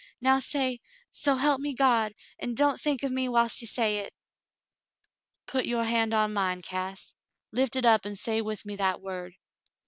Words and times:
Now 0.19 0.39
say, 0.39 0.79
*So 1.11 1.35
help 1.35 1.61
me 1.61 1.75
God,' 1.75 2.15
and 2.39 2.57
don't 2.57 2.81
think 2.81 3.03
of 3.03 3.11
me 3.11 3.29
whilst 3.29 3.61
you 3.61 3.67
say 3.67 3.99
it." 3.99 4.15
"Put 5.45 5.67
your 5.67 5.83
hand 5.83 6.11
on 6.11 6.33
mine, 6.33 6.63
Cass. 6.63 7.13
Lift 7.51 7.75
hit 7.75 7.85
up 7.85 8.07
an' 8.07 8.15
say 8.15 8.41
with 8.41 8.65
me 8.65 8.77
that 8.77 8.99
word." 8.99 9.35